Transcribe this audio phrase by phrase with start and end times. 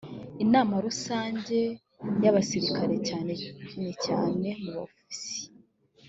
[0.43, 1.57] inama rusange
[2.23, 3.33] y’abasirikare cyane
[4.05, 5.47] cyane mu bofisiye